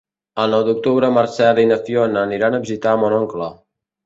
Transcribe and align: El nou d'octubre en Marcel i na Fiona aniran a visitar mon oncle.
El 0.43 0.53
nou 0.55 0.61
d'octubre 0.69 1.09
en 1.13 1.13
Marcel 1.17 1.61
i 1.65 1.67
na 1.73 1.77
Fiona 1.83 2.25
aniran 2.31 2.59
a 2.59 2.63
visitar 2.65 2.97
mon 3.05 3.15
oncle. 3.21 3.53